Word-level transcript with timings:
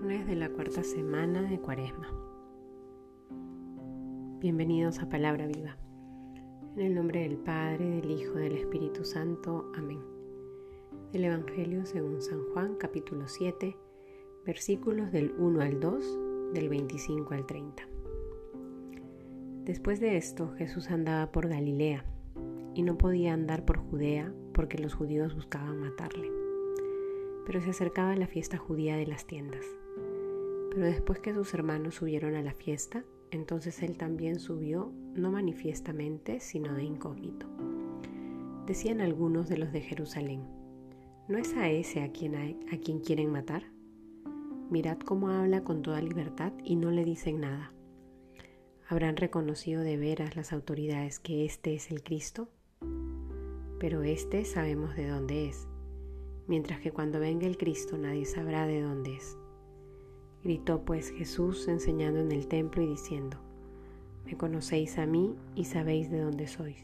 Viernes 0.00 0.28
de 0.28 0.36
la 0.36 0.48
cuarta 0.48 0.84
semana 0.84 1.42
de 1.42 1.58
Cuaresma. 1.58 2.08
Bienvenidos 4.38 5.00
a 5.00 5.08
Palabra 5.08 5.48
Viva. 5.48 5.76
En 6.76 6.86
el 6.86 6.94
nombre 6.94 7.22
del 7.22 7.36
Padre, 7.36 7.84
del 8.00 8.08
Hijo, 8.08 8.34
del 8.34 8.52
Espíritu 8.58 9.04
Santo. 9.04 9.72
Amén. 9.74 9.98
Del 11.10 11.24
Evangelio 11.24 11.84
según 11.84 12.22
San 12.22 12.44
Juan, 12.52 12.76
capítulo 12.76 13.26
7, 13.26 13.76
versículos 14.46 15.10
del 15.10 15.32
1 15.36 15.62
al 15.62 15.80
2, 15.80 16.18
del 16.54 16.68
25 16.68 17.34
al 17.34 17.46
30. 17.46 17.82
Después 19.64 19.98
de 19.98 20.16
esto, 20.16 20.52
Jesús 20.58 20.90
andaba 20.92 21.32
por 21.32 21.48
Galilea 21.48 22.04
y 22.72 22.82
no 22.82 22.96
podía 22.96 23.34
andar 23.34 23.64
por 23.64 23.78
Judea 23.78 24.32
porque 24.54 24.78
los 24.78 24.94
judíos 24.94 25.34
buscaban 25.34 25.80
matarle 25.80 26.38
pero 27.48 27.62
se 27.62 27.70
acercaba 27.70 28.14
la 28.14 28.26
fiesta 28.26 28.58
judía 28.58 28.98
de 28.98 29.06
las 29.06 29.24
tiendas. 29.26 29.64
Pero 30.78 30.90
después 30.90 31.18
que 31.18 31.34
sus 31.34 31.52
hermanos 31.54 31.96
subieron 31.96 32.36
a 32.36 32.40
la 32.40 32.54
fiesta, 32.54 33.04
entonces 33.32 33.82
él 33.82 33.98
también 33.98 34.38
subió, 34.38 34.92
no 35.12 35.32
manifiestamente, 35.32 36.38
sino 36.38 36.72
de 36.72 36.84
incógnito. 36.84 37.48
Decían 38.64 39.00
algunos 39.00 39.48
de 39.48 39.58
los 39.58 39.72
de 39.72 39.80
Jerusalén, 39.80 40.44
¿no 41.26 41.36
es 41.36 41.52
a 41.56 41.68
ese 41.68 42.02
a 42.02 42.12
quien, 42.12 42.36
a 42.36 42.78
quien 42.78 43.00
quieren 43.00 43.32
matar? 43.32 43.64
Mirad 44.70 45.00
cómo 45.00 45.30
habla 45.30 45.64
con 45.64 45.82
toda 45.82 46.00
libertad 46.00 46.52
y 46.62 46.76
no 46.76 46.92
le 46.92 47.04
dicen 47.04 47.40
nada. 47.40 47.72
¿Habrán 48.86 49.16
reconocido 49.16 49.82
de 49.82 49.96
veras 49.96 50.36
las 50.36 50.52
autoridades 50.52 51.18
que 51.18 51.44
este 51.44 51.74
es 51.74 51.90
el 51.90 52.04
Cristo? 52.04 52.50
Pero 53.80 54.04
este 54.04 54.44
sabemos 54.44 54.94
de 54.94 55.08
dónde 55.08 55.48
es 55.48 55.66
mientras 56.46 56.80
que 56.80 56.92
cuando 56.92 57.20
venga 57.20 57.46
el 57.46 57.58
Cristo 57.58 57.98
nadie 57.98 58.24
sabrá 58.24 58.66
de 58.66 58.80
dónde 58.80 59.16
es. 59.16 59.37
Gritó 60.42 60.82
pues 60.84 61.10
Jesús 61.10 61.68
enseñando 61.68 62.20
en 62.20 62.32
el 62.32 62.46
templo 62.46 62.82
y 62.82 62.86
diciendo, 62.86 63.38
Me 64.24 64.36
conocéis 64.36 64.98
a 64.98 65.06
mí 65.06 65.34
y 65.54 65.64
sabéis 65.64 66.10
de 66.10 66.20
dónde 66.20 66.46
sois, 66.46 66.82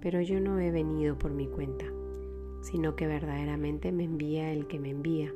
pero 0.00 0.20
yo 0.20 0.40
no 0.40 0.58
he 0.58 0.70
venido 0.70 1.18
por 1.18 1.32
mi 1.32 1.46
cuenta, 1.46 1.84
sino 2.62 2.96
que 2.96 3.06
verdaderamente 3.06 3.92
me 3.92 4.04
envía 4.04 4.52
el 4.52 4.66
que 4.66 4.78
me 4.78 4.90
envía, 4.90 5.32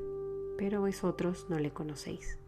pero 0.56 0.80
vosotros 0.80 1.47
no 1.48 1.58
le 1.58 1.70
conocéis. 1.70 2.38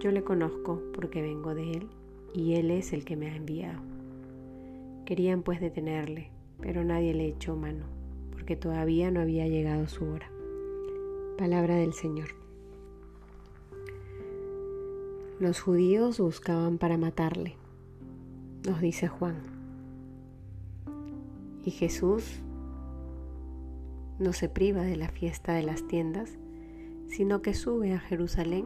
Yo 0.00 0.10
le 0.10 0.22
conozco 0.22 0.82
porque 0.94 1.22
vengo 1.22 1.54
de 1.54 1.72
él 1.72 1.88
y 2.34 2.54
él 2.54 2.70
es 2.70 2.92
el 2.92 3.04
que 3.04 3.16
me 3.16 3.30
ha 3.30 3.36
enviado. 3.36 3.80
Querían 5.04 5.42
pues 5.42 5.60
detenerle, 5.60 6.30
pero 6.60 6.84
nadie 6.84 7.14
le 7.14 7.26
echó 7.26 7.56
mano 7.56 7.96
que 8.46 8.56
todavía 8.56 9.10
no 9.10 9.20
había 9.20 9.46
llegado 9.48 9.86
su 9.88 10.04
hora. 10.06 10.30
Palabra 11.36 11.74
del 11.74 11.92
Señor. 11.92 12.45
Los 15.38 15.60
judíos 15.60 16.18
buscaban 16.18 16.78
para 16.78 16.96
matarle, 16.96 17.56
nos 18.66 18.80
dice 18.80 19.06
Juan. 19.06 19.36
Y 21.62 21.72
Jesús 21.72 22.40
no 24.18 24.32
se 24.32 24.48
priva 24.48 24.80
de 24.80 24.96
la 24.96 25.08
fiesta 25.08 25.52
de 25.52 25.62
las 25.62 25.86
tiendas, 25.86 26.38
sino 27.06 27.42
que 27.42 27.52
sube 27.52 27.92
a 27.92 27.98
Jerusalén, 27.98 28.64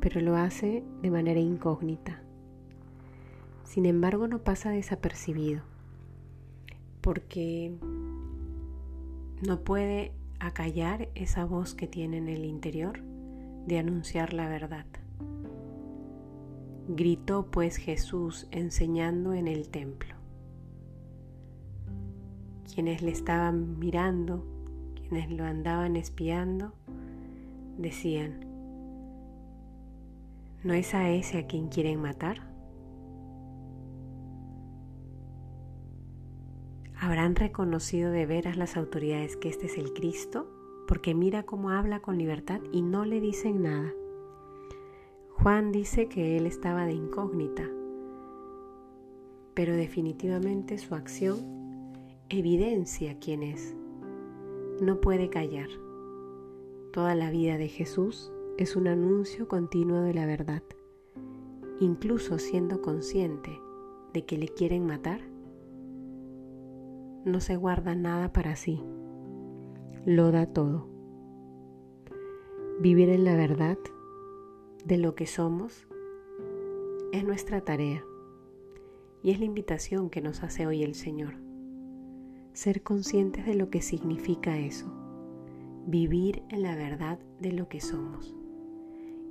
pero 0.00 0.20
lo 0.20 0.36
hace 0.36 0.84
de 1.00 1.10
manera 1.10 1.40
incógnita. 1.40 2.22
Sin 3.64 3.86
embargo, 3.86 4.28
no 4.28 4.40
pasa 4.44 4.68
desapercibido, 4.68 5.62
porque 7.00 7.74
no 9.46 9.60
puede 9.60 10.12
acallar 10.40 11.08
esa 11.14 11.46
voz 11.46 11.74
que 11.74 11.86
tiene 11.86 12.18
en 12.18 12.28
el 12.28 12.44
interior 12.44 13.00
de 13.66 13.78
anunciar 13.78 14.34
la 14.34 14.50
verdad. 14.50 14.84
Gritó 16.88 17.46
pues 17.50 17.76
Jesús 17.76 18.48
enseñando 18.50 19.34
en 19.34 19.46
el 19.46 19.68
templo. 19.68 20.16
Quienes 22.74 23.02
le 23.02 23.12
estaban 23.12 23.78
mirando, 23.78 24.44
quienes 24.94 25.30
lo 25.30 25.44
andaban 25.44 25.94
espiando, 25.96 26.72
decían, 27.78 28.46
¿no 30.64 30.72
es 30.74 30.92
a 30.94 31.08
ese 31.10 31.38
a 31.38 31.46
quien 31.46 31.68
quieren 31.68 32.00
matar? 32.00 32.50
¿Habrán 36.98 37.36
reconocido 37.36 38.10
de 38.10 38.26
veras 38.26 38.56
las 38.56 38.76
autoridades 38.76 39.36
que 39.36 39.48
este 39.48 39.66
es 39.66 39.76
el 39.76 39.92
Cristo? 39.92 40.48
Porque 40.88 41.14
mira 41.14 41.44
cómo 41.44 41.70
habla 41.70 42.00
con 42.00 42.18
libertad 42.18 42.60
y 42.72 42.82
no 42.82 43.04
le 43.04 43.20
dicen 43.20 43.62
nada. 43.62 43.92
Juan 45.42 45.72
dice 45.72 46.06
que 46.06 46.36
él 46.36 46.46
estaba 46.46 46.86
de 46.86 46.92
incógnita, 46.92 47.68
pero 49.54 49.74
definitivamente 49.74 50.78
su 50.78 50.94
acción 50.94 51.40
evidencia 52.28 53.18
quién 53.18 53.42
es. 53.42 53.74
No 54.80 55.00
puede 55.00 55.30
callar. 55.30 55.66
Toda 56.92 57.16
la 57.16 57.32
vida 57.32 57.58
de 57.58 57.66
Jesús 57.66 58.32
es 58.56 58.76
un 58.76 58.86
anuncio 58.86 59.48
continuo 59.48 60.02
de 60.02 60.14
la 60.14 60.26
verdad, 60.26 60.62
incluso 61.80 62.38
siendo 62.38 62.80
consciente 62.80 63.50
de 64.12 64.24
que 64.24 64.38
le 64.38 64.46
quieren 64.46 64.86
matar 64.86 65.22
no 67.24 67.40
se 67.40 67.56
guarda 67.56 67.96
nada 67.96 68.32
para 68.32 68.54
sí, 68.54 68.80
lo 70.06 70.30
da 70.30 70.46
todo. 70.46 70.86
Vivir 72.80 73.08
en 73.08 73.24
la 73.24 73.34
verdad 73.34 73.78
de 74.84 74.96
lo 74.96 75.14
que 75.14 75.26
somos 75.26 75.86
es 77.12 77.24
nuestra 77.24 77.60
tarea 77.60 78.04
y 79.22 79.30
es 79.30 79.38
la 79.38 79.44
invitación 79.44 80.10
que 80.10 80.20
nos 80.20 80.42
hace 80.42 80.66
hoy 80.66 80.82
el 80.82 80.94
Señor. 80.94 81.34
Ser 82.52 82.82
conscientes 82.82 83.46
de 83.46 83.54
lo 83.54 83.70
que 83.70 83.80
significa 83.80 84.58
eso, 84.58 84.92
vivir 85.86 86.42
en 86.48 86.62
la 86.62 86.74
verdad 86.74 87.20
de 87.40 87.52
lo 87.52 87.68
que 87.68 87.80
somos. 87.80 88.34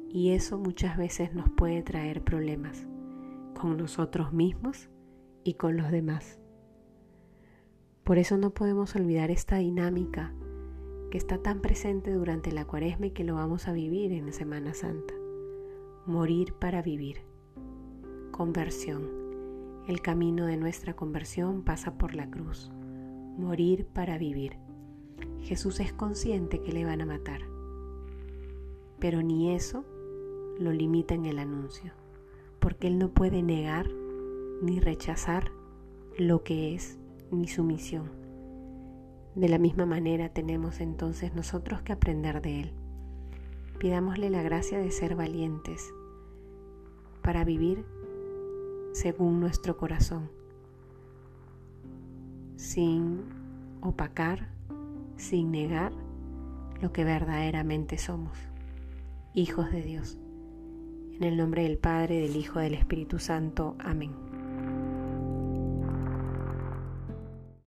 Y 0.09 0.31
eso 0.31 0.57
muchas 0.57 0.97
veces 0.97 1.33
nos 1.33 1.49
puede 1.49 1.83
traer 1.83 2.23
problemas 2.23 2.87
con 3.59 3.77
nosotros 3.77 4.31
mismos 4.31 4.89
y 5.43 5.55
con 5.55 5.75
los 5.75 5.91
demás. 5.91 6.39
Por 8.03 8.17
eso 8.17 8.37
no 8.37 8.53
podemos 8.53 8.95
olvidar 8.95 9.31
esta 9.31 9.57
dinámica 9.57 10.33
que 11.11 11.17
está 11.17 11.37
tan 11.39 11.61
presente 11.61 12.13
durante 12.13 12.51
la 12.51 12.65
cuaresma 12.65 13.07
y 13.07 13.11
que 13.11 13.25
lo 13.25 13.35
vamos 13.35 13.67
a 13.67 13.73
vivir 13.73 14.13
en 14.13 14.31
Semana 14.31 14.73
Santa. 14.73 15.20
Morir 16.07 16.55
para 16.55 16.81
vivir. 16.81 17.21
Conversión. 18.31 19.07
El 19.87 20.01
camino 20.01 20.47
de 20.47 20.57
nuestra 20.57 20.95
conversión 20.95 21.61
pasa 21.61 21.99
por 21.99 22.15
la 22.15 22.27
cruz. 22.27 22.71
Morir 23.37 23.85
para 23.85 24.17
vivir. 24.17 24.57
Jesús 25.41 25.79
es 25.79 25.93
consciente 25.93 26.59
que 26.59 26.71
le 26.71 26.85
van 26.85 27.01
a 27.01 27.05
matar. 27.05 27.41
Pero 28.97 29.21
ni 29.21 29.53
eso 29.53 29.85
lo 30.57 30.71
limita 30.71 31.13
en 31.13 31.27
el 31.27 31.37
anuncio, 31.37 31.93
porque 32.57 32.87
Él 32.87 32.97
no 32.97 33.09
puede 33.09 33.43
negar 33.43 33.87
ni 34.63 34.79
rechazar 34.79 35.51
lo 36.17 36.43
que 36.43 36.73
es 36.73 36.97
ni 37.29 37.47
su 37.47 37.63
misión. 37.63 38.09
De 39.35 39.49
la 39.49 39.59
misma 39.59 39.85
manera 39.85 40.29
tenemos 40.29 40.79
entonces 40.79 41.35
nosotros 41.35 41.83
que 41.83 41.93
aprender 41.93 42.41
de 42.41 42.61
Él. 42.61 42.80
Pidámosle 43.81 44.29
la 44.29 44.43
gracia 44.43 44.77
de 44.77 44.91
ser 44.91 45.15
valientes 45.15 45.91
para 47.23 47.43
vivir 47.43 47.83
según 48.93 49.39
nuestro 49.39 49.75
corazón, 49.75 50.29
sin 52.57 53.23
opacar, 53.81 54.49
sin 55.17 55.49
negar 55.49 55.93
lo 56.79 56.93
que 56.93 57.03
verdaderamente 57.03 57.97
somos, 57.97 58.37
hijos 59.33 59.71
de 59.71 59.81
Dios. 59.81 60.19
En 61.15 61.23
el 61.23 61.35
nombre 61.35 61.63
del 61.63 61.79
Padre, 61.79 62.19
del 62.19 62.35
Hijo, 62.35 62.59
del 62.59 62.75
Espíritu 62.75 63.17
Santo. 63.17 63.75
Amén. 63.79 64.30